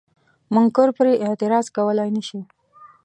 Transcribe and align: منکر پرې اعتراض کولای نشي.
منکر 0.53 0.89
پرې 0.97 1.13
اعتراض 1.25 1.65
کولای 1.75 2.09
نشي. 2.17 2.39